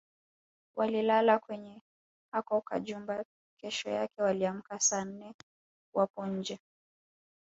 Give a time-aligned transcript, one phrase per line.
[0.75, 1.81] Walilala kwenye
[2.31, 3.23] hako kajumba
[3.61, 5.33] kesho yake waliamka saa nne
[5.93, 6.59] wapo nje